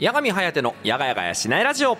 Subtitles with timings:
[0.00, 1.98] 八神颯のやがやがやしないラジオ。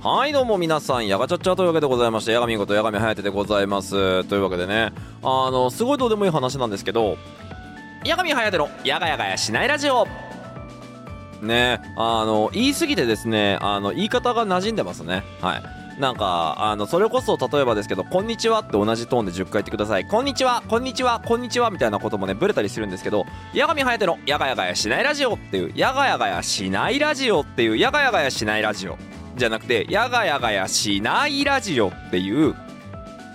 [0.00, 4.22] はいどうも皆さんやがちゃっちゃというわけでございまして八神こと八神颯でございます。
[4.24, 4.92] というわけでね
[5.24, 7.18] あのすごいどうでもいい話なんですけど
[8.04, 10.06] 八神颯のやがやがやしないラジオ。
[11.42, 15.24] ねあの言い過ぎてですねあの言い方が馴染んでますね。
[15.40, 15.81] はい。
[15.98, 28.96] なんかあのそれこそ例えばですけど「こんにちは」って同じトーンで10回言ってください「こんにちはこんにちはこんにちは」みたいなこともねブレたりするんですけど「八神颯のやがやがやしないラジオ」っていう「やがやがやしないラジオ」っていう「やがやがやしないラジオ」
[29.36, 32.54] じゃなくて「やがやがやしないラジオ」っていう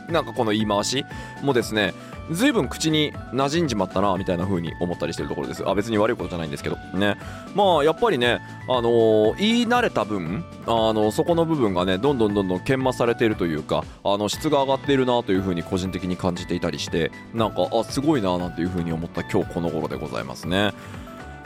[0.10, 1.06] なんかこの言い回し
[1.44, 1.94] もですね
[2.32, 5.64] 随分口に馴染んじまったなみたいな風に思ったりしてるところです。
[5.68, 6.78] あ別に悪いことじゃないんですけど。
[6.94, 7.16] ね。
[7.56, 20.74] まあやっぱりねあのー言い慣れた分あのそこの部分がねどんどんどんどん研磨されているというかあの質が上がっているなという風に個人的に感じていたりしてなんかあすごいななんていう風に思った今日この頃でございますね。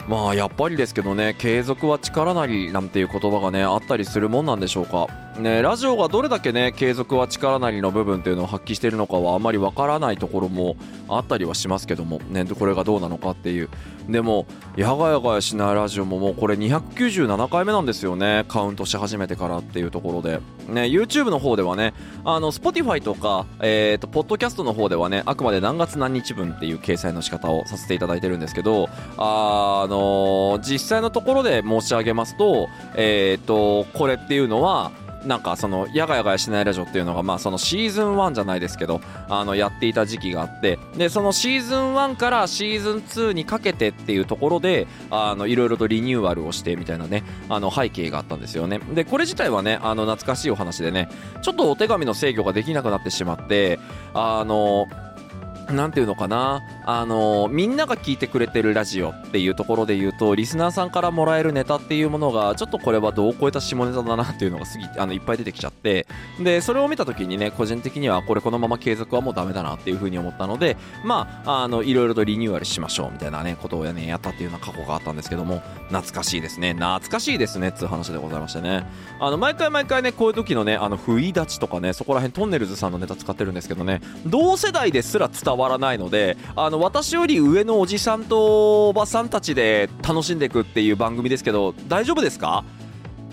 [0.08, 5.06] まあやっぱりですけどね継続は力なりなんていう言葉がねあったりするもんなんでしょうか。
[5.40, 10.76] ねラジオがどれだけね継続は力なりの部分っていうのを発揮しているのかはあまりわからないところも
[11.08, 13.68] あったりはしますけどもねこれがどうなのかっていう。
[14.08, 20.40] でもやがやがやしないラジオももうこれ297回目なんですよねカウントし始めてからっていうところで。
[20.68, 21.92] ね YouTube の方ではね
[22.24, 28.88] あの Spotify とかえっ、とポッドキャストの方ではねあくまで何月何日分っていう掲載の仕方をさせていただいてるんですけど
[29.18, 34.92] あの実際のところで申し上げますとえっ、とこれっていうのは
[35.26, 48.80] なんかそのやがやがやしないラジオっていうのがまあそのシーズン1じゃないですけどあのやっていた時期があってでそのシーズン1からシーズン2にかけてっていうところであのいろいろとリニューアルをしてみたいなねあの背景があったんですよね。
[48.94, 51.08] でこれ自体はねあの懐かしいお話でね
[51.42, 53.78] ちょっとお手紙の制御ができなくなってしまって
[54.14, 54.88] あの
[55.70, 56.62] なんていうのかな？
[56.84, 66.06] あのみんなが聞いてくれてるラジオっていうところで言うとリスナーさんからもらえるネタっていうものがちょっとこれは度を超えた下ネタだなっていうのが過ぎあのいっぱい出てきちゃって。
[66.40, 76.74] でそれを見た時にね個人的にはこれこのまま継続はもうダメだなっていうふうに思ったのでまああのいろいろとリニューアルしましょうみたいなねことをねやったっていうような過去があったんですけども懐かしいですね。
[76.74, 78.86] 懐かしいですねっていう話でございましてね。
[79.20, 92.64] あの毎回毎回ねこういう時のねあの不意立ちとかねそこら辺トンネルズさんのネタ使ってるんですけどね同世代ですら伝わらないのであの私より上のおじさんとおばさんたちで楽しんでいくっていう番組ですけど大丈夫ですか？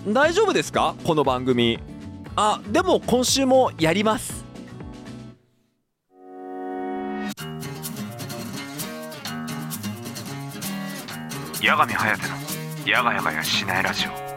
[0.07, 0.95] 大丈夫ですか？
[1.03, 1.79] この番組。
[2.35, 4.45] あでも今週もやります。
[11.61, 14.28] 八神颯のやがやがやしないラジオ。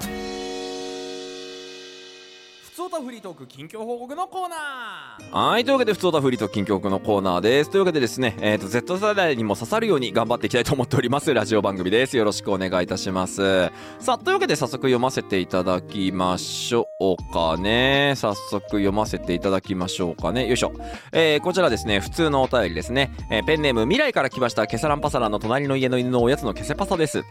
[2.82, 5.50] つおたフリートーク近況報告のコーナー。
[5.50, 7.70] はいというわけでふつおたフリートーク近況報告のコーナーです。
[7.70, 11.32] というわけでですねえっ、と Z 世代にも刺さるように頑張っていきたいと思っております。
[11.32, 12.16] ラジオ番組です。
[12.16, 13.70] よろしくお願いいたします。
[14.00, 18.14] さあというわけで早速読ませていただきましょうかね。
[18.16, 20.48] 早速読ませていただきましょうかね。
[20.48, 20.72] よいしょ。
[21.12, 27.22] えー、こちらですね普通のお便りですね、えーペンネーム未来から来ましたケサランパサランの隣の家の犬のおやつのケセパサです。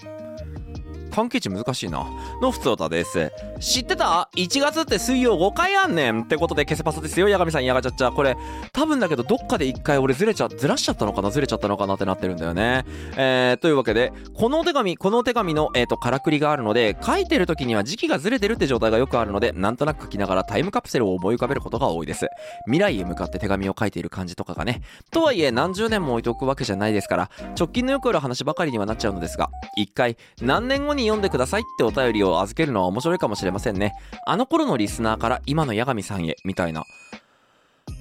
[1.12, 2.06] 関係値難しいな。
[2.42, 3.32] のふつおたです。
[3.60, 7.30] 知ってた ?1 月って水曜5回あんねんってことでケセパサですよ。
[7.30, 8.14] ヤガミさん、ヤガチャッチャ。
[8.14, 8.36] これ、
[8.74, 11.32] 多分だけど、どっかで1回俺ずれちゃ、ずらしちゃったのかな？
[11.32, 12.86] ずれちゃったのかなってなってるんだよね。
[13.18, 22.28] えー、というわけで、このお手紙、このお手紙の、えっ、と、からくりがあるので、書いてる時には時期がずれてるって状態がよくあるので、なんとなく書きながらタイムカプセルを思い浮かべることが多いです。
[22.66, 24.82] 未来へ向かって手紙を書いている感じとかがね。
[25.12, 33.94] とはいえ、何十年も置いておくわけじゃないですから、直近のよくある話ばかりにはなっちゃうのですが、一回、何年後に読んでくださいってお便りを預けるのは面白いかもしれませんね。
[34.25, 36.84] あの頃のリスナーから今の八神さんへ、みたいな。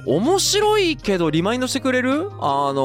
[0.06, 2.30] 面白いけどリマインドしてくれる？
[2.40, 2.82] あの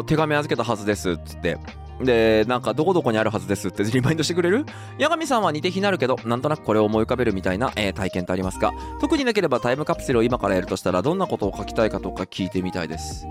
[0.00, 1.58] ー手紙預けたはずですっつって。
[2.00, 4.64] で、なんかどこどこにあるはずですって リマインドしてくれる？
[4.98, 8.72] 八神さんは似て非なるけど、なんとなくこれを思い浮かべるみたいな、えー体験ってありますか？
[9.00, 13.26] 特になければタイムカプセルを今からやるとしたらどんなことを書きたいかとか聞いてみたいです。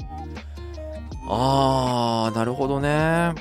[1.28, 3.34] あー、なるほどね。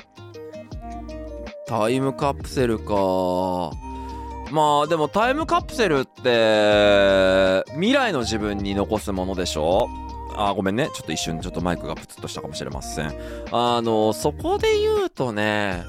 [1.67, 3.71] タイムカプセルか。
[4.51, 9.89] まあでもタイムカプセルって未来の自分に残すものでしょ？
[10.35, 10.89] あごめんね。
[10.93, 13.13] ちょっと一瞬ちょっとマイクがプツッとしたかもしれません。
[13.51, 15.83] あのそこで言うとね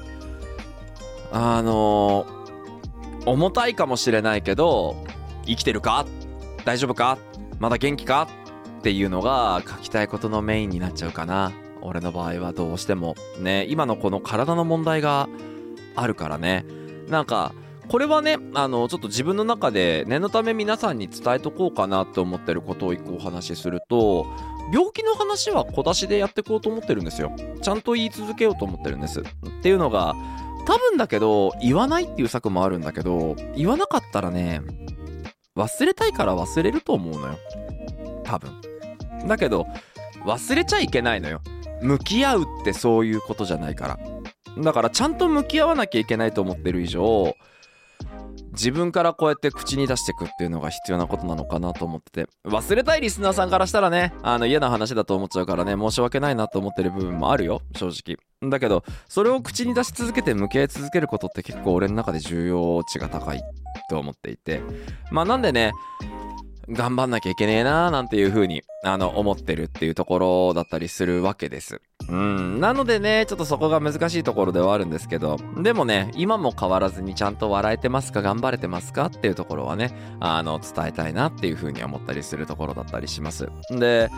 [1.31, 2.25] あの
[3.27, 4.95] 重たいかもしれないけど
[5.45, 6.07] 生きてるか？
[6.65, 7.19] 大丈夫か？
[7.59, 8.27] まだ元気か？
[8.79, 11.51] っていうのが書きたいことのメインになっちゃうかな。
[11.81, 13.13] 俺の場合はどうしても。
[13.39, 15.29] ね今のこの体の問題が
[15.97, 16.65] あるからね。
[17.09, 17.53] なんか
[17.89, 24.25] これはねあのちょっと自分の中で念のため皆さんに伝えとこうかなと思ってることを一個お話しすると
[24.73, 27.33] 病気の話は小出しでやってこうと思ってるんですよ。
[27.61, 29.21] ちゃんと言い続けようと思ってるんです。
[29.21, 29.23] っ
[29.63, 30.15] ていうのが
[30.65, 34.61] 多分だけど言わないっていう策もあるんだけど言わなかったらね
[35.55, 37.37] 忘れたいから忘れると思うのよ。
[38.23, 38.51] 多分。
[39.27, 39.65] だけど
[40.25, 41.41] 忘れちゃいけないのよ。
[41.81, 44.16] 向き合うってそういうことじゃないから。
[44.61, 47.35] だからちゃんと向き合わなきゃいけないと思ってる以上
[48.53, 52.29] 自分からこうやって口に出してくっていうのが必要なことなのかなと思ってて。
[52.45, 58.17] 忘れたいリスナーさんからしたらねあの嫌な話だと思っちゃうからね申し訳ないなと思ってる部分もあるよ正直。
[58.49, 63.41] だけどそれを口に出し続けて向き合い続けることって結構俺の中で重要値が高い
[63.89, 64.61] と思っていて。
[65.11, 65.71] まあなんでね
[66.69, 71.81] 頑張んなきゃいけねえなーなんていう風にあの思ってるっていうところだったりするわけです。
[72.09, 72.59] うん。
[72.59, 83.49] なのでねちょっとそこが難しいところではあるんですけどでもね今も変わらずにちゃんと笑えてますか頑張れてますかっていうところはねあの伝えたいなっていう風に思ったりするところだったりします。
[83.71, 84.09] で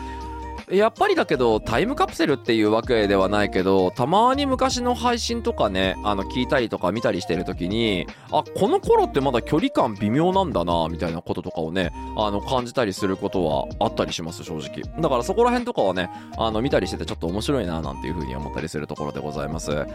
[0.70, 14.82] やっぱりだけどタイムカプセルっていうわけではないけどたまに昔の配信とかねあの聞いたりとか見たりしてる時にあこの頃ってまだ距離感微妙なんだなみたいなこととかをねあの感じたりすることはあったりします正直。
[15.00, 19.86] だからそこら辺とかはねあの見たりしててちょっと面白いななんていうふうに思ったりするところでございます。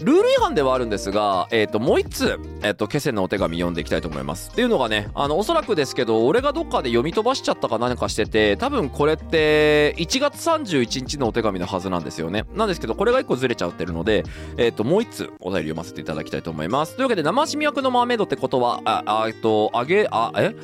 [0.00, 4.50] ルール違反ではあるんですが、えっ、と、もう一通、えっ、と、ケセのお手紙読んでいきたいと思います。
[4.50, 12.44] っていうのがね、あの、おそらくですけど、俺がどっかで読み飛ばしちゃったか何かしてて、多分これって、1月31日のお手紙のはずなんですよね。
[12.54, 14.24] なんですけど、これが1個ずれちゃってるので、
[14.56, 16.96] えっ、と、もう一通、お便り読ませていただきたいと思います。
[16.96, 20.54] というわけで、生しみ役のマーメイドってことは、あ、あえっと、あげ、あ、え？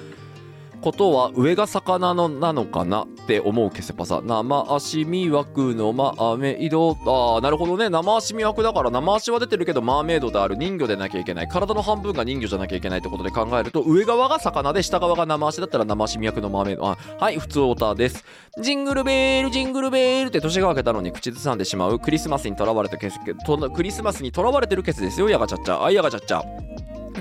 [0.80, 7.90] ことは上が魚のなのかなって思うケセパさ生足魅惑のマーメイドあーなるほどね。
[7.90, 11.48] 生足魅惑だから生足は出てるけどマーメイドである人魚でなきゃいけない。
[11.48, 18.24] 体の半分が人魚じゃなきゃいけないってことで考えると上側が魚で下側が生足だったら生足魅惑のマーメイドあはい普通オーターです。
[18.60, 26.42] ジングルベールジングルベールって年が明けたのに口ずさんでしまうクリスマスにとらわれたケスとクリスマスにとらわれてるケスですよヤガチャッチャあヤガチャッチャ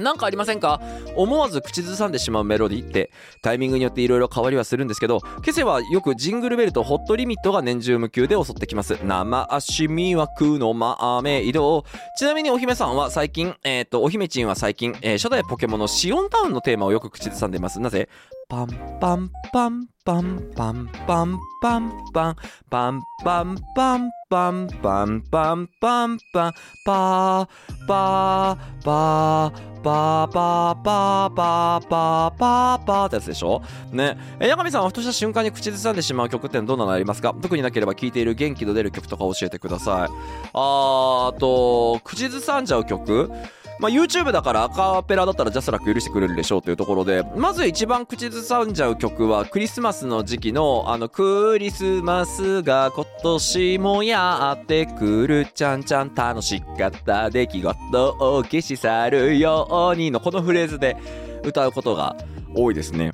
[0.01, 0.81] なんかありませんか？
[1.15, 8.97] 思わず口ずさんでしまうメロディってタイミングによっていろいろ変わりはするんですけどケセはよくジングルベルとホットリミットが年中無休で襲ってきます。
[9.03, 11.85] 生足魅惑のマーメイド。
[12.17, 17.79] ちなみにお姫さんは最近えっ、とお姫ちんは最近、えー初代ポケモンのシオンタウンのテーマをよく口ずさんでいます。
[17.79, 18.07] なぜ？
[18.47, 19.87] パンパンパン。
[20.09, 22.35] パンパンパンパンパン
[22.67, 27.47] パンパンパンパンパンパンパンパンパー
[27.85, 33.61] パーパーパーパーパーパーパーパーパーってやつでしょ
[33.91, 40.09] ねえ八神さんはふとした瞬間に口ずさんでしまう曲ってどんなのありますか特になければ聴いている元気の出る曲とか教えてください
[40.53, 43.31] あーあと口ずさんじゃう曲
[43.79, 60.97] まあ、YouTube だからアカペラだったらジャスラック許してくれるでしょうというところで、まず一番口ずさんじゃう曲はクリスマスの時期のあのクリスマスが今年もやってくるちゃんちゃん楽しかった出来事を消し去るようにのこのフレーズで
[61.45, 62.17] 歌うことが
[62.53, 63.13] 多いですね。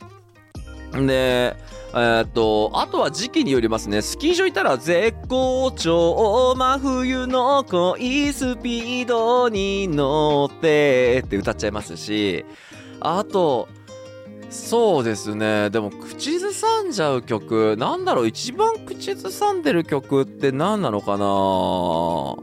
[0.93, 1.55] で、
[1.97, 4.01] えーと、あとは時期によりますね。
[4.01, 12.43] スキー場いたら絶好調、真冬の恋スピードに乗ってって歌っちゃいますし、
[12.99, 13.69] あと、
[14.49, 15.69] そうですね。
[15.69, 22.35] でも、口ずさんじゃう曲、なんだろう、一番口ずさんでる曲って何なのかな？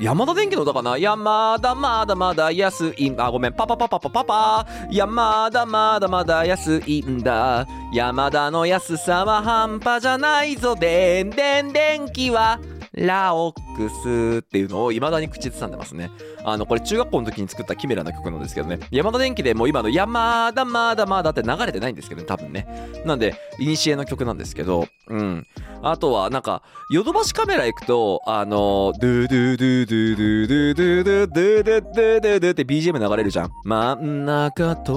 [0.00, 0.96] 山田電機の歌かな？
[0.96, 3.52] 山田まだまだ安いんあごめん。
[3.52, 4.24] パパパパパパ。
[4.24, 7.66] パ山田まだまだ安いんだ。
[7.92, 10.74] 山田の安さは半端じゃないぞ。
[10.74, 12.58] でんでん電気は
[12.92, 13.52] ラオ
[13.88, 16.10] ックスっていうのを未だに口ずさんでますね。
[16.44, 18.78] あのこれ中学校の時に作ったキメラな曲なんですけどね。
[18.90, 22.66] 山田電機でもう今の山田まだまだって流れてないんですけどね多分ね。
[23.04, 24.86] なんで古の曲なんですけど。
[25.08, 25.46] うん。
[25.82, 33.50] あとはなんかヨドバシカメラ行くとあのドゥドゥドゥドゥドゥドゥドゥドゥドゥドゥドゥドゥって BGM 流れるじゃん。
[33.64, 34.92] 真ん中通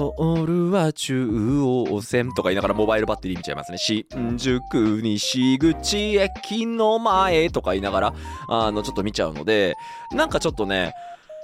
[0.46, 1.26] るは中
[1.62, 3.78] 央線とか言いながらモバイルバッテリー見ちゃいますね。
[3.78, 4.04] 新
[4.38, 8.14] 宿西口駅の前とか言いながら
[8.48, 9.76] あちょっと見ちゃうので
[10.12, 10.94] なんかちょっとね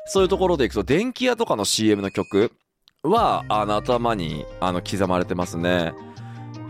[0.07, 2.53] そういうところでいくと電気屋とかの CM の曲
[3.03, 5.93] はあの頭にあの刻まれてますね。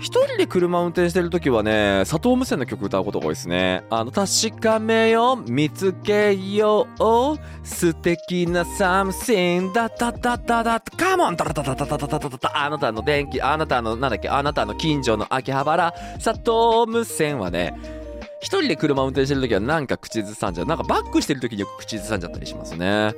[0.01, 3.85] 一人で車運転してる時はね佐藤無線の曲歌うことが多いですね。
[3.91, 18.00] あの確かめよう見つけよう素敵なサムシンだだだだだカモンダダダダダダダダダダあなたの電気あなたのなんだっけあなたの近所の秋葉原佐藤無線はね
[18.41, 23.15] 一人で車運転してる時はなんか口ずさんじゃうなんかバックしてる時によく口ずさんじゃったりしますね。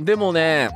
[0.00, 0.70] でもね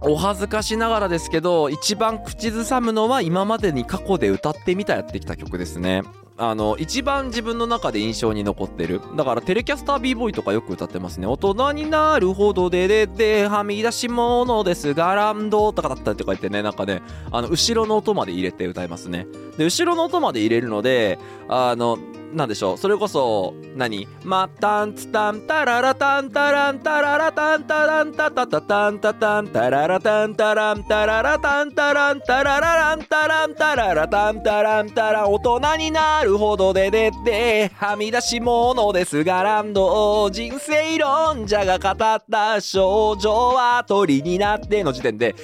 [0.00, 6.02] お恥ずかしながらですけど一番口ずさむのは今までに過去で歌ってみたやってきた曲ですね。
[6.38, 9.00] あの一番自分の中で印象に残ってる。
[9.16, 11.26] だからテレキャスター b ボーイとかよく歌ってますね。
[11.26, 14.92] 大人になるほどででではみ出し物です。
[14.92, 19.26] ガランドとかだったりとか言ってねなんかねあの後ろの音まで入れて歌いますね。
[19.56, 21.18] で後ろの音まで入れるので
[21.48, 21.98] あの
[22.32, 22.78] なんでしょう？
[22.78, 24.08] それこそ何？
[24.24, 45.34] またんつたんたららたんたらんたららたんたらんたたたたんたたんたららたんたらんたららたんたらんたらららんたらんたららたんたらんたら大人になるほどででってはみ出し物ですがランド人生論者が語った少女は鳥になっての時点で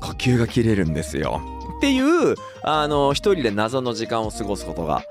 [0.00, 1.40] 呼吸が切れるんですよ
[1.80, 5.02] っていうあの一人で謎の時間を過ごすことが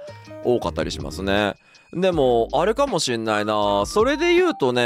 [0.44, 1.56] 多かったりしますね。
[1.94, 3.88] でもあれかもしんないな。
[3.88, 4.82] それで言うとね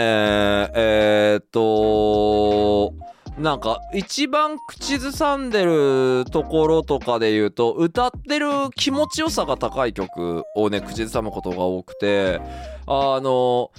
[0.74, 2.94] えー、っと
[3.38, 8.48] なんか一番口ずさんでるところとかで言うと歌ってる
[8.78, 12.40] 気持ちよさが高い曲をね口ずさむことが多くて
[12.88, 13.72] あの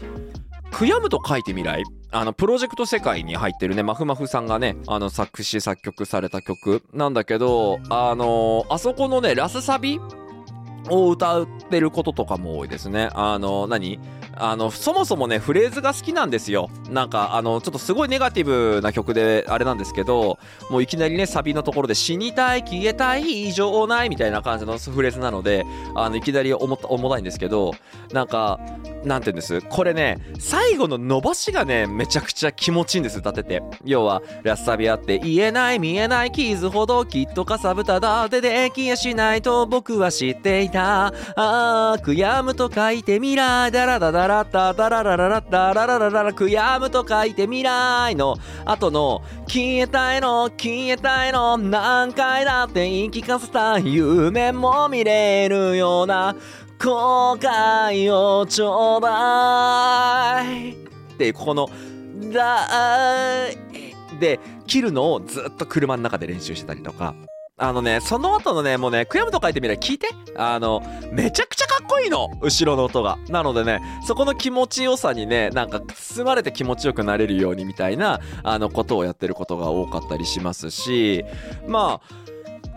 [0.73, 1.83] 悔やむと書いて未来。
[2.15, 10.01] あのプロジェクト世界に入ってるねまふまふさんがねあの作詞作曲された曲なんだけどあのあそこのねラスサビ
[10.91, 13.09] を歌ってることとかも多いですね。
[13.15, 13.99] あの、何？
[14.37, 16.69] あの、そもそもね、フレーズが好きなんですよ。
[16.91, 27.73] なんか、あの、ちょっとすごいネガティブな曲で、あれなんですけど、もういきなりね、サビのところで、死にたい、消えたい、異常ない、みたいな感じのフレーズなので、あの、いきなり重た重たいんですけど、
[28.13, 28.61] なんか、
[29.05, 29.61] なんて言うんです？
[29.63, 33.63] これね、最後の伸ばしがね、めちゃくちゃ気持ちいいんです、歌ってて。
[33.85, 41.13] 要は、ラスサビあって、言えない、見えない、傷ほどきっとかさぶただってできやしないと僕は知っていた。
[41.37, 56.35] あー、悔やむと書いて未来、だらだだらった、だららららった、ららららら、悔やむと書いて未来の後の、消えたいの、消えたいの、何回だって言い聞かせた夢も見れるような、
[56.79, 60.73] 後悔をちょうだい。
[60.73, 61.69] ってここの
[62.33, 63.59] 「だい」
[64.21, 67.15] で切るのをずっと車の中で練習してたりとか。
[67.57, 70.09] あのねその後のねもうね悔やむと書いてみれば聞いて。
[70.37, 73.17] あのめちゃくちゃかっこいいの後ろの音が。
[73.29, 81.25] なのでねそこの気持ちよさにねなんか包まれて気持ちよくなれるようにみたいなあのことをやってることが多かったりしますし。
[81.69, 82.34] まあ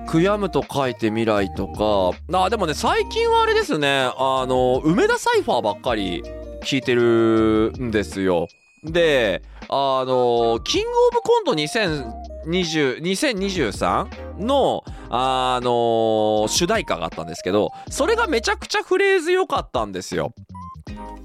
[0.08, 6.24] 悔やむと書いて未来とか、あ、でもね、最近はあれですね、あの、梅田サイファーばっかり
[6.64, 8.48] 聞いてるんですよ。
[8.84, 20.34] で、あの、キングオブコント2020 2023の、あの主題歌があったんですけど、それがめちゃくちゃフレーズ良かったんですよ。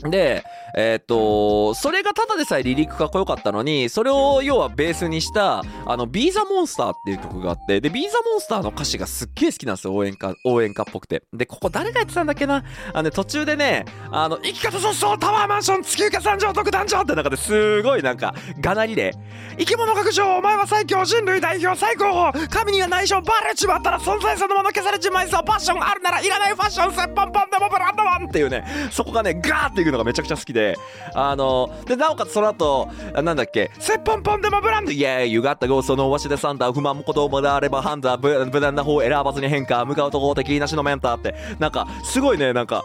[0.05, 0.45] で、
[0.77, 11.23] えっ、と、それがただでさえリリックかっこよかったのに、それを要はベースにした、あの、ビーザモンスターっていう曲があって、で、ビーザモンスターの歌詞がすっげえ好きなんですよ、応援歌、応援歌っぽくて。
[11.33, 12.65] で、ここ誰がやってたんだっけな？
[12.93, 19.15] あのね、途中でね、あの、生き方そそうタワーマンション地球化三条特団長って中ですごいなんか、がなりで、
[19.59, 30.77] 生き物学上、お前は最強、人類代表、最高峰、神には内緒、バレちまったら存在そのまま消されちまいそう、パッションあるならいらないファッション、セッパンパンでもブランドマンっていうね、そこがね、ガーっていくのがめちゃくちゃ好きで、
[31.15, 32.89] あの、で、なおかつその後、
[33.23, 42.85] なんだっけ、せっポンポンでもブランド、イェーイ、ゆがったゴーストのわしでサンダー、不満も子供であればハンダー、無難な方を選ばずに変化、向かうと法的なしのメンターって、なんか、すごいね、なんか、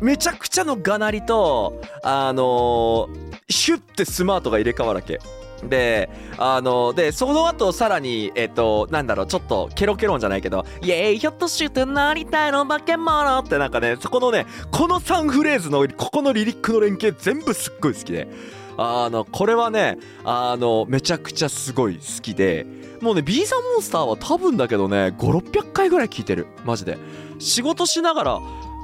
[0.00, 5.18] めちゃくちゃのがなりと、あのー、シュッてスマートが入れ替わるわけ。
[5.64, 18.28] で、あの、で、その後さらに、えっと、なんだろう、ちょっとケロケロンじゃないけど、イェーイ、ひょっとしてなりたいの化け物ってなんかね、そこのね、この3フレーズの、ここのリリックの連携全部すっごい好きで、
[18.76, 22.64] あの、これはね、あの、めちゃくちゃすごい好きで、
[23.00, 26.46] もうね、ビーザモンスターは多分だけどね、5、600回ぐらい聞いてる。
[26.64, 26.96] マジで。
[27.40, 28.40] 仕事しながら、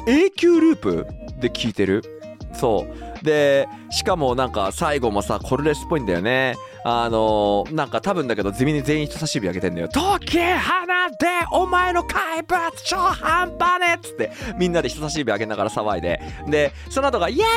[0.07, 1.07] 永久ループ
[1.41, 2.14] で聞いてる。
[2.55, 2.87] そ
[3.21, 3.25] う。
[3.25, 6.55] で、しかもなんか最後もさ、コルレスっぽいんだよね。
[6.85, 9.89] あのー、なんか多分だけど、地味に全員人差し指上げてんだよ。
[9.89, 11.17] 時花で
[11.53, 16.21] お前の怪物超半端ねっつって、みんなで人差し指上げながら騒いで。
[16.49, 17.49] で、その後が、イエーイ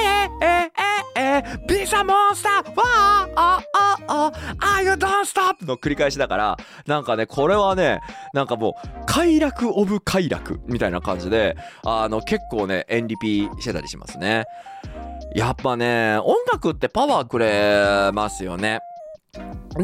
[0.42, 0.87] えー、えー、
[1.18, 8.02] えー、ビザモンスターわーああああ you don't stop の繰り返しだから、なんかね、これはね、
[8.34, 14.46] なんかもう、快楽オブ快楽みたいな感じで、あの、結構ね、エンリピしてたりしますね。
[15.34, 18.82] やっぱね、音楽ってパワーくれますよね。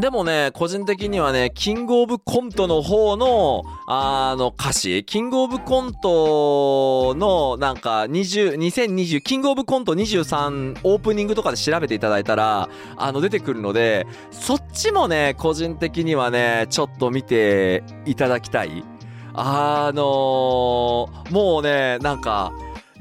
[0.00, 18.84] でもね、個人的にはね、キングオブコントの方の、あの歌詞、キングオブコントのなんか20、2020、キングオブコント23オープニングとかで調べていただいたら、あの出てくるので、そっちもね、個人的にはね、ちょっと見ていただきたい。
[19.34, 22.52] あのーもうねなんか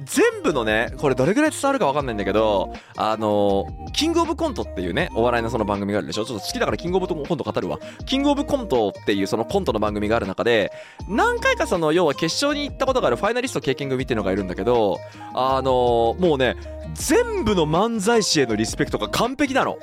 [0.03, 6.25] 全部のねこれどれぐらい伝わるか分かんないんだけどあのーキングオブコントっていうねお笑いのその番組があるでしょ？
[6.25, 7.79] ちょっと好きだからキングオブコント語るわ。
[8.05, 10.71] キングオブコントっていうそのコントの番組がある中で
[11.07, 14.99] 何回かその要は決勝に行ったことがあるファイナリスト経験組っていうのがいるんだけど
[15.35, 16.55] あのーもうね
[16.95, 19.77] 全部の漫才師へのリスペクトが完璧なの。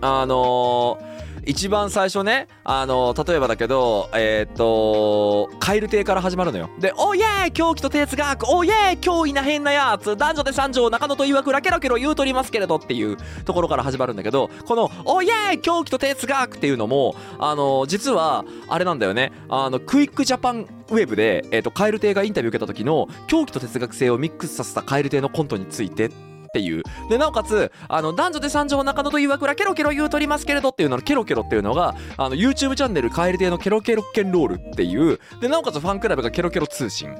[0.00, 1.11] あのー
[1.44, 6.70] 一番最初ね、あの例えばだけど、えーっと、蛙亭から始まるのよ。
[6.78, 26.10] で、おいえー狂気と哲学おいえー脅威な変なやつ男女で三条中野と曰くラケラケロ言うとりますけれどっていうところから始まるんだけど、この、おいえー狂気と哲学っていうのも、あの実は、あれなんだよね、あの、クイックジャパンウェブで、えーっと、蛙亭がインタビュー受けた時の、狂気と哲学性をミックスさせた蛙亭のコントについて、
[26.52, 26.82] っていう。
[27.08, 37.14] で、なおかつ、あの、男女で三条中野と曰くらケロケロ言うとりますけれどっていうののケロケロっていうのが、あの、YouTube チャンネルカエル亭のケロケロケンロールっていう、で、なおかつファンクラブがケロケロ通信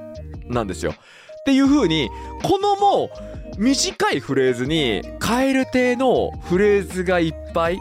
[0.49, 0.93] なんですよ。
[0.93, 2.11] っていう風に、
[2.43, 3.11] このも
[3.59, 7.81] う、短いフレーズに、カエル亭のフレーズがいっぱい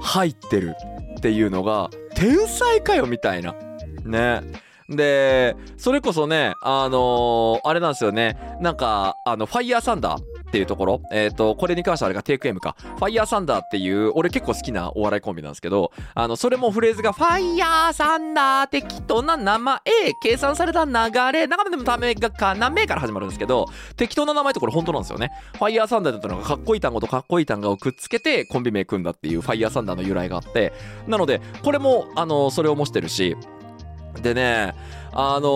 [0.00, 0.76] 入ってる
[1.18, 3.54] っていうのが、天才かよみたいな。
[4.06, 4.40] ね。
[4.88, 8.38] で、それこそね、あのーあれなんですよね。
[8.62, 12.76] なんか、あの、ファイヤーサンダーっていうところ、えっ、と、これに関してはあれがテイク M か。
[12.80, 19.80] ファイヤーサンダーっていう、俺結構好きなお笑いコンビなんですけど、あの、それもフレーズが、ファイヤーサンダー適当な名前、
[20.22, 20.92] 計算された流
[21.32, 25.30] れ、中でもためがかなめから始まるんですけど、適当な名前ってこれ本当なんですよね。
[25.58, 30.72] ファイヤーサンダーだってのがかっこいい単語とかっこいい単語をくっつけてコンビ名組んだっていうファイヤーサンダーの由来があって、
[31.06, 33.36] なので、これも、あの、それを模してるし、
[34.22, 34.74] でね、
[35.12, 35.50] あのー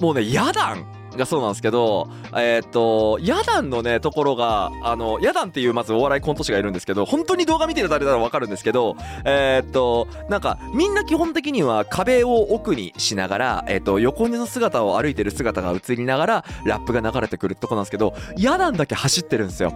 [0.00, 19.72] もうね、ヤダンがそうなんですけど、えーっと、ヤダンのね、ところが、あの、ヤダンっていうまずお笑いコント師がいるんですけど、本当に動画見てる誰だらわかるんですけど、えーっと、なんか、みんな基本的には壁を奥にしながら、えーっと、横の姿を歩いてる姿が映りながら、ラップが流れてくるとこなんですけど、ヤダンだけ走ってるんですよ。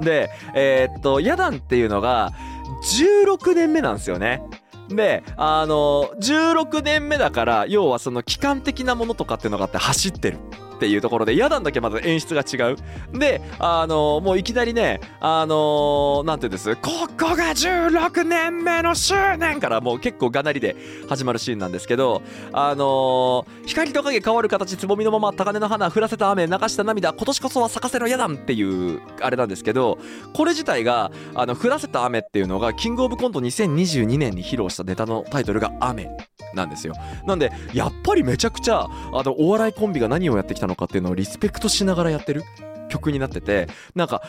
[0.00, 2.32] で、えっと、ヤダンっていうのが、
[2.82, 4.42] 16年目なんですよね。
[4.88, 10.38] で、あの、16年目だから、要はその期間的なものとかっていうのがあって走ってる。
[10.74, 12.76] っていうところで、ヤダンだけまず演出が違う。
[13.18, 20.76] で、あのもういきなりね、あのなんていうんです、ここが16年目の周年からもう結構がなりで
[21.08, 29.98] 始まるシーンなんですけど、あの光と影変わる形、つぼみのまま高根の花、降らせた雨、流した涙、今年こそは咲かせろヤダンっていう、あれなんですけど、
[30.32, 36.10] これ自体が、あの、降らせた雨っていうのが、キングオブコント2022年に披露したネタのタイトルが雨
[36.54, 36.94] なんですよ。
[37.26, 42.42] なんで、やっぱりめちゃくちゃ、あの、お笑いコンビが何をやってきたのかっていうのをリスペクトしながらやってる
[42.88, 44.22] 曲になってて、なんか、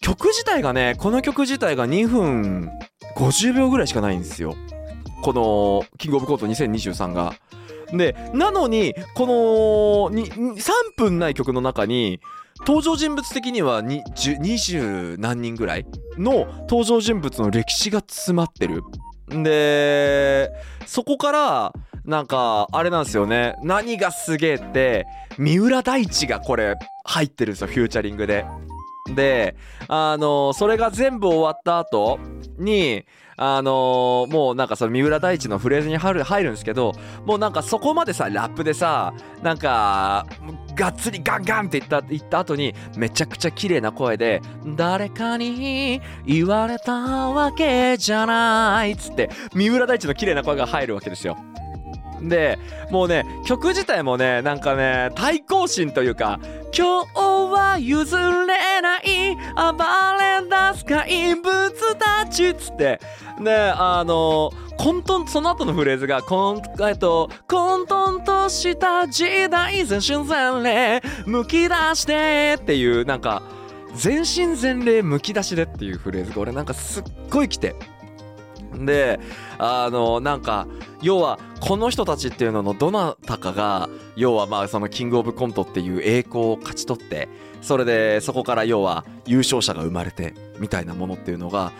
[0.00, 2.70] 曲自体がね、この曲自体が2分
[3.16, 4.54] 50秒ぐらいしかないんですよ。
[5.22, 7.34] この、キングオブコント2023が。
[7.92, 12.20] で、なのに、この、3分ない曲の中に、
[12.60, 15.86] 登場人物的にはに10 20何人ぐらい
[16.16, 18.82] の登場人物の歴史が詰まってる。
[19.28, 20.50] で、
[20.86, 21.72] そこから、
[22.06, 23.56] なんか、あれなんですよね。
[23.62, 25.06] 何がすげえって、
[25.38, 28.46] 三浦大知がこれ、入ってるんですよ、フューチャリングで。
[29.14, 29.56] で、
[29.88, 32.18] あのそれが全部終わった後
[32.58, 33.04] に、
[33.38, 36.92] あのもうなんかその三浦大知のフレーズに入る入るんですけど、
[37.24, 40.26] もうなんかそこまでさ、ラップでさ、なんか、
[40.74, 44.42] がっつりガンガンって言った、言った後に、めちゃくちゃ綺麗な声で、
[44.76, 51.36] 誰かに言われたわけじゃないっつって、三浦大知の綺麗な声が入るわけですよ。
[52.28, 52.58] で、
[52.90, 56.40] もうね、曲自体もね、なんかね、対抗心というか、
[56.76, 57.20] 今日
[57.52, 59.72] は譲れない暴
[60.18, 63.00] れ出す怪物たちっつって、
[63.40, 73.42] ね、あの、混沌、その後のフレーズが、こん、えっと、混沌とした時代全身全霊、むき出してっていう、なんか、
[73.94, 77.74] 全身全霊むき出しでっていうフレーズが俺なんかすっごい来て。
[78.74, 79.20] で、
[79.58, 80.66] あの、なんか、
[81.02, 87.28] 要は、この人たちっていうののどなたかが、要はまあそのキングオブコントっていう栄光を勝ち取って、
[87.62, 91.72] それでそこから要は優勝者が生まれて、みたいなものっていうのが、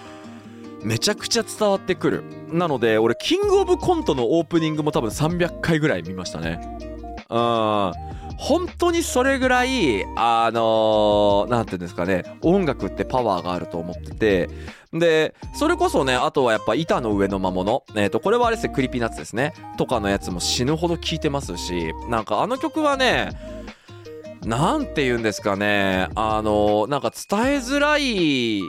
[0.82, 2.24] めちゃくちゃ伝わってくる。
[2.48, 6.60] なので、俺、キングオブコントのオープニングも多分300回ぐらい見ましたね。
[7.28, 7.92] うん。
[8.38, 14.50] 本当にそれぐらい、あのーなんていうんですかね、音楽ってパワーがあると思ってて、
[14.92, 17.84] で、それこそね、あとはやっぱ板の上の魔物。
[17.94, 19.52] えっ、と、これはあれですね、 Creepy Nuts ですね。
[19.78, 23.30] とかのやつも死ぬほど聴いてますし、なんかあの曲はね、
[24.44, 28.62] なんて言うんですかね、あの、なんか伝えづらい、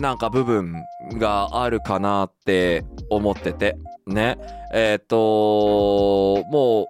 [0.00, 0.74] なんか部分
[1.18, 3.76] があるかなって思ってて。
[4.06, 4.36] ね
[4.74, 5.16] えっ、と
[6.50, 6.86] もう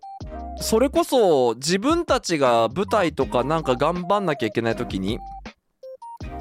[0.61, 5.19] それこそ自分たちが舞台とかなんか頑張んなきゃいけない時に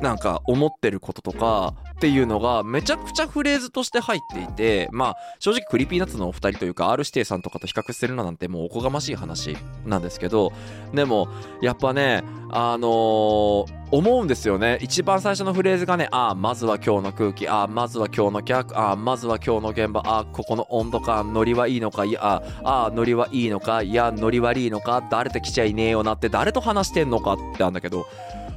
[0.03, 10.51] なんか思ってることとかっていうのがめちゃくちゃフレーズとして入っていてまあ正直 Creepy Nuts のお二人というか R 指定さんとかと比較するのなんてもうおこがましい話なんですけど
[10.93, 11.29] でも
[11.61, 14.79] やっぱねあのー思うんですよね。
[14.81, 28.07] 一番最初のフレーズがねああまずは今日の空気ああまずは今日の客ああまずは今日の現場ああここの温度感ノリはいいのかいやああノリはいいのかいやノリ悪いのか誰と来ちゃいねえよなって誰と話してんのかってあんだけど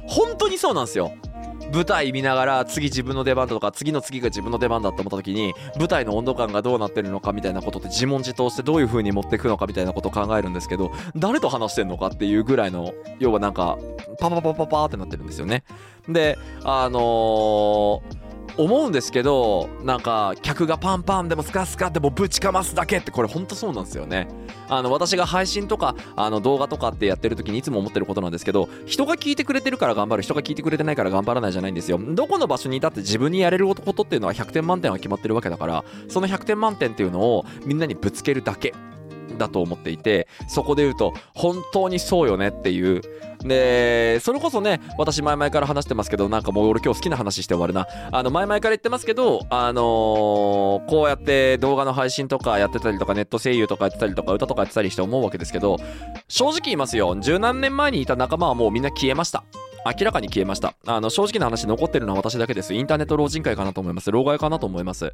[0.07, 1.11] 本当にそうなんですよ。
[1.73, 13.77] 舞台見ながら次自分の出番だとか次の次が自分の出番だと思った時に舞台の温度感がどうなってるのかみたいなことって自問自答してどういう風に持っていくのかみたいなことを考えるんですけど誰と話してんのかっていうぐらいの要はなんか
[14.19, 15.63] パパパパパーってなってるんですよね。
[16.07, 24.27] であのー思うんですけどなんか客がパンパンでもスカスカでもぶちかますだけってこれほんとそうなんですよね。
[24.69, 31.99] あの私が配信とかあの動画とかってやってる時にいつも思ってることなんですけど人が聞いてくれてるから頑張る人が聞いてくれてないから頑張らないじゃないんですよ。
[31.99, 38.73] どこの場所にいたって自分にやれることっていうのは100点満点は決まってるわけだからその100点満点っていうのをみんなにぶつけるだけ。
[39.37, 43.01] だと思っていてそこで言うと本当にそうよねっていう。
[43.43, 47.87] でそれこそね私前々から話してますけどなんかもう俺今日好きな話して終わるな。
[48.11, 55.77] あの前々から言ってますけどあのーこうやって動画の配信とかやってたりとかネット声優とかやってたりとか歌とかやってたりして思うわけですけど
[56.27, 57.15] 正直言いますよ。
[57.19, 59.43] 十何年前にいた仲間はもうみんな消えました。
[59.85, 60.73] 明らかに消えました。
[60.85, 62.73] あの正直な話残ってるのは私だけです。
[62.73, 64.11] インターネット老人会かなと思います。
[64.11, 65.13] 老害かなと思います。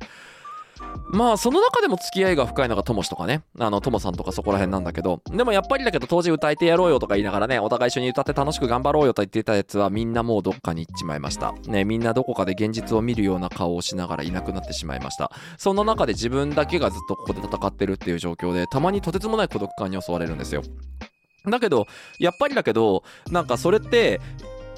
[1.09, 3.43] まあその中でも付き合いが深いのがともしとかね。
[3.59, 5.21] あのともさんとかそこら辺なんだけど。
[5.29, 11.53] でもやっぱりだけど当時歌えてやろうよとか言いながらねお互い一緒に歌って楽しく頑張ろうよと言ってたやつはみんなもうどっかに行っちまいました。
[11.67, 15.31] ねみんなどこかで現実を見るような顔をしながらいなくなってしまいました。
[15.57, 20.63] そんな中で自分だけがずっとここで戦ってるっていう状況でたまにとてつもない孤独感に襲われるんですよ。
[21.45, 21.87] だけど
[22.19, 24.21] やっぱりだけどなんかそれって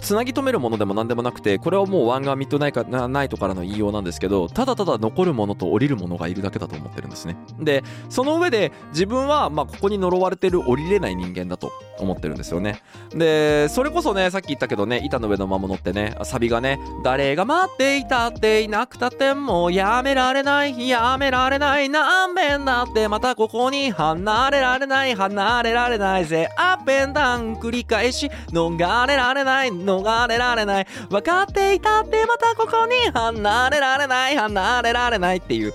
[0.06, 7.36] つなぎ止めるものでも何でもなくてこれはもうワンガンミッドナイかなナイトからの言いようなんですけどただただ残るものと降りるものがいるだけだと思ってるんですね。
[7.60, 12.84] でその上で自分はまあここに呪われてる降りれない人間だと思ってるんですよね。
[13.16, 26.48] でそれこそねさっき言ったけどね板の上の魔物ってねサビがね誰が待っていたっていなくたってもうやめられないやめられない何遍だってまたここに離れられない離れられないぜ。
[26.58, 35.74] アップンダウン繰り返し逃れられない逃れられない分かっていたってまたここに離れられない離れられないっていう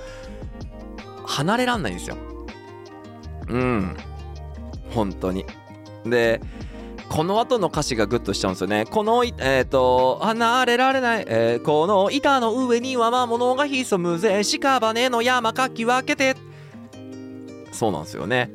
[1.26, 2.16] 離れらんないんですよ
[3.48, 3.96] うん
[4.90, 5.44] 本当に
[6.04, 6.40] で
[7.10, 8.84] この後の歌詞がグッとしちゃうんですよね。
[8.88, 16.36] この、えっ、と、離れられない、えーこの板の上には魔物が潜むぜ、屍の山かき分けて。
[17.72, 18.52] そうなんですよね。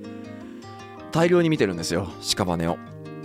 [1.12, 2.78] 大量に見てるんですよ、屍を。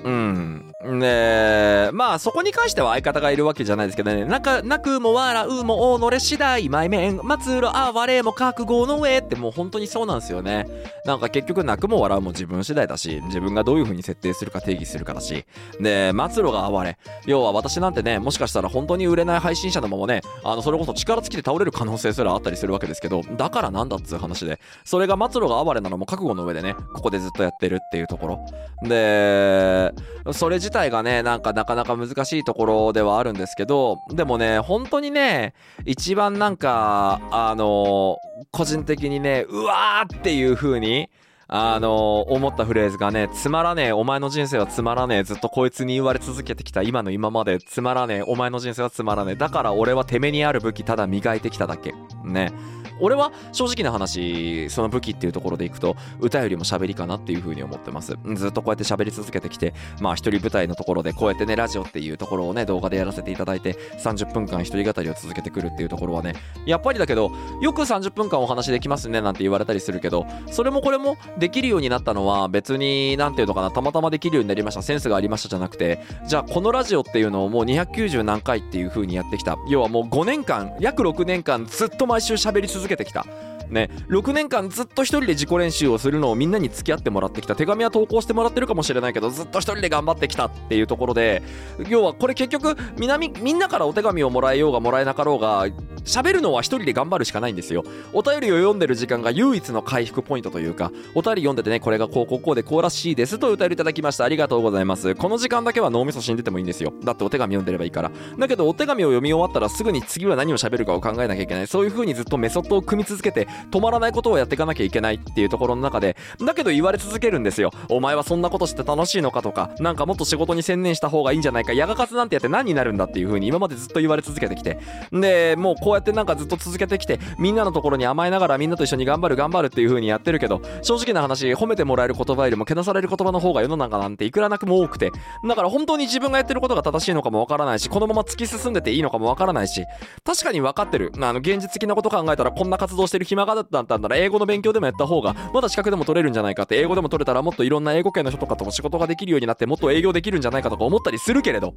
[0.02, 0.69] うん。
[0.82, 10.66] で、まあそこに関しては相方がいるわけじゃないですけどね、泣か泣くも笑うも己次第、前面、末路哀れも覚悟の上ってもう本当にそうなんですよね。
[11.04, 15.44] なんか結局泣くも笑うも自分次第だし、自分がどういう風に設定するか定義するかだし、
[15.80, 16.98] で、末路が哀れ。
[17.26, 28.88] 要は私なんてね、もしかしたら本当に売れない配信者のままね、あの、それこそ力尽きて倒れる可能性すらあったりするわけですけど、だからなんだっつう話で、それが末路が哀れなのも覚悟の上でね、ここでずっとやってるっていうところ。
[28.88, 29.92] で、
[30.32, 35.54] それ自体がね、なんかなかなか難しいところではあるんですけど、でもね、本当にね、
[35.84, 38.16] 一番なんか、あの
[38.50, 41.10] 個人的にね、うわーっていう風に、
[41.52, 49.34] あの思ったフレーズがね、つまらねえ、お前の人生はつまらねえ、ずっとこいつに言われ続けてきた今の今までつまらねえ、お前の人生はつまらねえ。
[49.34, 51.92] だから俺はてめえにある武器ただ磨いてきただけ。
[52.24, 52.52] ね。
[53.00, 58.16] 俺は正直な話、その武器っていうところでいくと、歌よりも喋りかなっていう風に思ってます。
[58.34, 66.34] ずっとこうやって喋り続けてきて、まあ一人舞台のところでこうやってね、ラジオっていうところをね、動画でやらせていただいて、30分間一人語りを続けてくるっていうところはね、
[66.66, 79.56] やっぱりだけど、よく30分間お話できますねなんて言われたりするけど、それもこれもできるようになったのは別に、なんていうのかな、たまたまできるようになりました、センスがありましたじゃなくて、じゃあこのラジオっていうのをもう290何回っていう風にやってきた。
[79.68, 83.24] 要はもう5年間、約6年間ずっと毎週喋り続けてきた。
[83.70, 91.40] ね、6年間ずっと一人で自己練習をするのをみんなに付き合ってもらってきた手紙は投稿してもらってるかもしれないけどずっと一人で頑張ってきたっていうところで
[91.88, 95.66] 要はこれ結局南みんなからお手紙をもらえようがもらえなかろうが
[96.04, 97.84] 喋るのは一人で頑張るしかないんですよ。
[98.12, 104.24] お便りを読んでる時間が唯一の回復ポイントというかお便り読んでてねこれがこうこうこうでこうらしいですとお便りいただきました。
[104.24, 105.14] ありがとうございます。
[105.14, 106.92] この時間だけは脳みそ死んでてもいいんですよ。
[107.04, 108.10] だってお手紙読んでればいいから。
[108.38, 111.66] だけどお手紙を読み終わったらすぐに次は何を喋るかを考えなきゃいけない。
[111.66, 117.70] そういう風にずっとメソッドを組み続けて止まらないことをやっていかなきゃいけないっていうところの中でだけど言われ続けるんですよ。
[117.88, 124.78] お前はそんなことして楽しいのかとかなんかもっと仕事に専念した方がいいんじゃないか矢が活なんてやって何になるんだっていう風に今までずっと言われ続けてきて。
[125.12, 135.10] でもうこうやってなんかずっと続けてきてみんなのところに甘えながらみんなと一緒に頑張る頑張るっていう風にやってるけど正直な話褒めてもらえる言葉よりもけなされる言葉の方が世の中なんていくらなくも多くて
[135.44, 139.84] だから本当に自分がやってることが正しいのかもわからないしこのまま突き進んでていいのかもわからないし
[140.24, 141.10] 確かに分かってる。
[141.20, 151.74] あの現実的なこと考えたらこんな活動してる暇がだったんだら英語の勉強でもやった方がまだ資格でも取れるんじゃないかって英語でも取れたらもっといろんな英語圏の人とかとも仕事ができるようになってもっと営業できるんじゃないかとか思ったりするけれど。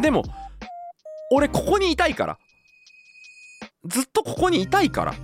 [0.00, 0.22] でも
[1.32, 2.38] 俺ここにいたいから
[3.86, 5.14] ずっとここにいたいから。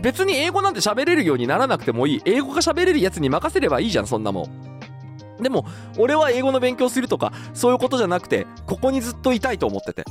[0.00, 2.22] 別に英語なんて喋れるようにならなくてもいい。
[2.24, 5.42] 英語が喋れるやつに任せればいいじゃんそんなもん。
[5.42, 5.66] でも
[5.98, 10.04] 俺は英語の勉強するとかそういうことじゃなくてここにずっといたいと思ってて。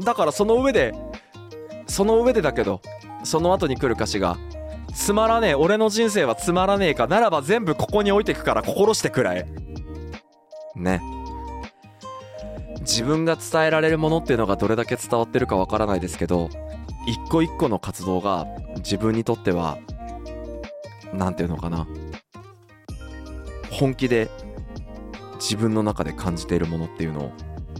[0.00, 0.94] だからその上で
[1.86, 2.80] その上でだけど
[3.24, 4.38] その後に来る歌詞が
[4.94, 9.46] 「つまらねえ俺の人生はつまらねえかならば全部ここに置いてくから心してくらえ」
[10.74, 11.00] ね。
[12.82, 16.50] 自分が伝えられるものっていうのがどれだけ伝わってるかわからないですけど
[17.06, 19.78] 一個一個の活動が自分にとっては
[21.12, 21.86] 何ていうのかな。
[23.70, 24.28] 本気で
[25.36, 27.32] 自分の中で感じているものっていうのを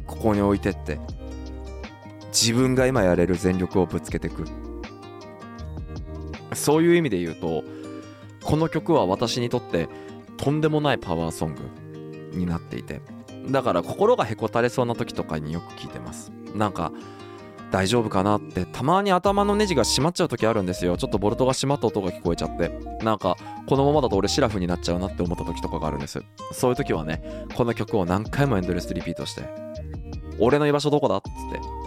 [0.06, 0.98] ここに置いてって
[2.28, 4.44] 自分が今やれる全力をぶつけていく。
[6.54, 7.64] そういう意味で言うと
[8.42, 9.88] この曲は私にとって
[10.36, 11.62] とんでもないパワーソング
[12.36, 13.00] になっていて
[13.50, 16.32] だから心がへこたれそうな時とかによく聞いてます。
[16.54, 16.92] なんか
[17.70, 20.96] 大丈夫かなってたまに頭のネジが閉まっちゃう時あるんですよ。
[20.98, 22.70] ちょっとボルトが閉まった音が聞こえちゃって。
[23.02, 26.22] なんかこのままだと俺シラフになっちゃうなって思った時とかがあるんです。
[26.52, 29.42] そういう時はねこの曲を何回もエンドレスリピートして。
[30.38, 31.81] 俺の居場所どこだっつって。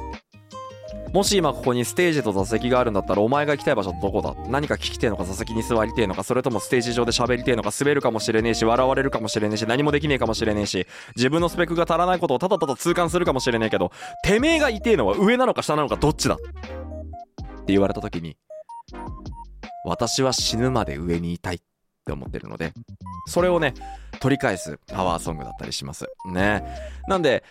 [1.15, 13.93] もし今ここにステージと座席があるんだったらお前が行きたい場所どこだ何か聞きてえのか座席に座りてえのかそれともステージ上で喋りてえのか滑るかもしれねえし笑われるかもしれねえし何もできねえかもしれねえし自分のスペックが足らないことをただただ痛感するかもしれねえけど
[14.25, 16.43] てめえがいてえのは上なのか下なのかどっちだって
[17.67, 18.35] 言われた時に
[19.85, 21.59] 私は死ぬまで上にいたいっ
[22.05, 22.73] て思ってるので
[23.27, 23.73] それをね
[24.19, 26.07] 取り返すパワーソングだったりします。
[26.31, 26.63] ね。
[27.07, 27.43] なんで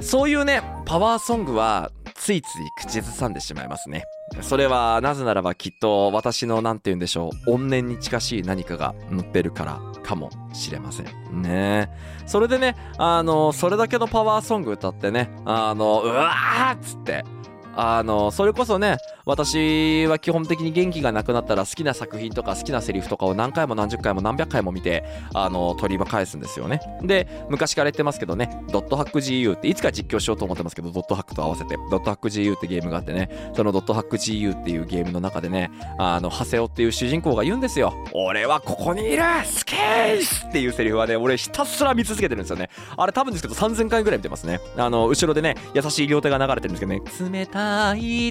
[0.00, 4.04] そういうねパワーソングはついつい口ずさんでしまいますね。
[4.42, 11.90] それはなぜならばきっと私の何て言うんでしょう怨念に近しい何かが乗ってるからかもしれませんね。
[12.26, 17.24] それでねあのそれだけのパワーソング歌ってねあのうわーっつって
[17.80, 26.80] あのそれこそね私は基本的に元気がなくなったら好きな作品とか好きなセリフとかを何回も何十回も何百回も見てあの取り返すんですよね。
[27.02, 31.76] で昔から言ってますけどねドットハック GU っていつか実況しようと思ってますけどドットハックと合わせて。
[31.88, 37.94] ドットハック GU ってゲームがあってねそのドットハック GU っていうゲームの中でねあのハセオっていう主人公が言うんですよ。
[38.12, 42.70] 俺はここにいるスケースっていうセリフはね俺ひたすら見続けてるんですよね。
[42.96, 44.58] あれ多分ですけど3000回ぐらい見てますね。
[44.76, 47.67] あの後ろでね優しい両手が流れてるんですけどね冷たい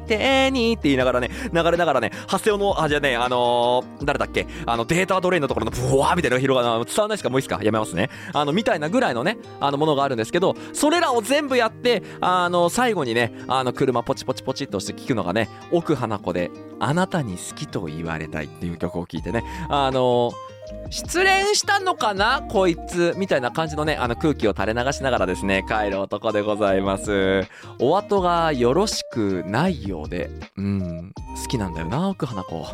[0.05, 4.47] 手にって言いながらね流れながらね発生のあじゃあねあのー、誰だっけ？
[4.65, 7.63] あのデータドレインのところのブワーみたいな広がる伝わらないですかもういいですか？
[7.63, 8.09] やめますね。
[8.33, 20.56] あのみたいなぐらいのねあのものがあるんですけどそれらを全部やってあの最後にねあの車ポチポチポチっとして聞くのがね奥花子であなたに好きと言われたいっていう曲を聴いてねあのー
[20.89, 27.45] 失恋したのかなこいつみたいな感じのね、あの空気を垂れ流しながらですね、帰る男でございます。
[27.79, 32.65] お後がよろしくないようで、うん、好きなんだよな、奥花子。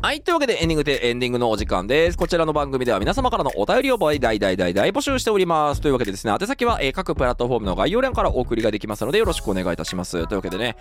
[0.00, 0.20] はい。
[0.20, 2.16] というわけでエンディングでエンディングのお時間です。
[2.16, 5.80] こちらの番組では皆様からのお便りを大大大大大募集しております。
[5.80, 10.28] というわけでですね、宛先は、え、各プラットフォームの概要欄からお送りができますのでよろしくお願いいたします。
[10.28, 10.76] というわけでね、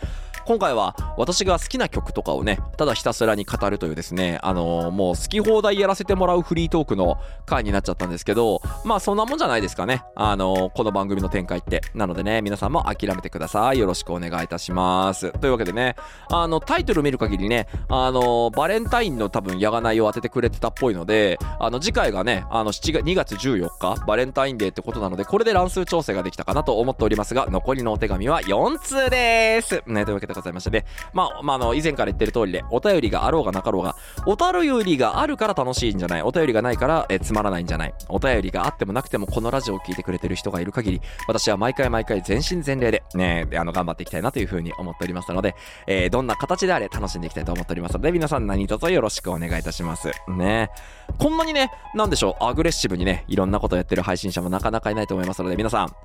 [0.46, 10.04] 今回は私が好きな曲とかをね、ただひたすらに語るというですね、あのー、もう好き放題やらせてもらうフリートークの回になっちゃったんですけど、まあそんなもんじゃないですかね。
[10.14, 11.82] あのー、この番組の展開って。
[11.96, 13.80] なのでね、皆さんも諦めてください。
[13.80, 15.32] よろしくお願いいたします。
[15.40, 15.96] というわけでね、
[16.30, 29.82] あの、タイトル見る限りね、あのバレンタインインの多分、やがないを当ててくれてたっぽいので、あの、次回がね、あの、7月、2月14日、バレンタインデーってことなので、これで乱数調整ができたかなと思っておりますが、残りのお手紙は4通です。
[29.88, 30.86] ね、というわけでございましてね。
[31.14, 36.22] まあ、まあ、あの、以前から言ってる通りで、お便りがあろうがなかろうが、お便りがあるから楽しいんじゃない。
[36.22, 37.94] お便りがないから、えつまらないんじゃない。
[38.10, 45.56] お便りがあってもなくても、このラジオを聞いてくれてる人がいる限り、私は毎回毎回全身全霊で、ね、であの、頑張っていきたいなというふうに思っておりますので、
[45.88, 50.12] えーどんな形であれ楽しんでいきたいと思っておりますので、皆さん何卒よよろしくお願いいたします。
[50.28, 50.72] ね。
[51.20, 55.96] こんなにね、なんでしょう、アグレッシブにね、いろんなことやってる配信者もなかなかいないと思いますので、皆さん、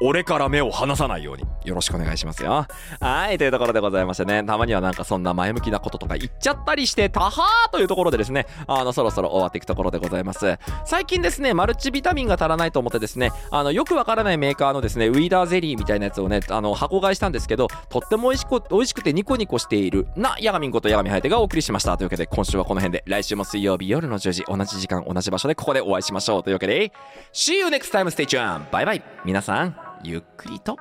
[0.00, 2.66] 俺から目を離さないようによろしくお願いしますよ。
[3.00, 10.58] はい、というところでございましてね、たまにはなんかそんな前向きなこととか言っちゃったりして、たはーというところでですね、あの、そろそろ終わっていくところでございます。
[10.84, 21.96] 最近ですね、マルチビタミンが足らないと思ってですね、あの、よくわからないメーカーのですね、ウィーダーゼリーみたいなやつをね、あの、箱買いしたんですけど、とっても美味しく、美味しくてニコニコしているな、ヤガミンことヤガミハヤテがお送りしました。
[21.96, 26.42] というわけで、今週はこの辺で、来週も水曜日夜の10時、同じ時間、同じ場所でここでお会いしましょう。
[26.42, 26.92] というわけで、
[27.32, 28.70] See you next time, stay tuned!
[28.70, 30.76] バイバイ皆さん、ゆっくりと、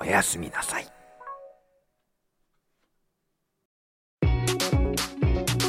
[0.00, 0.91] おやすみなさい。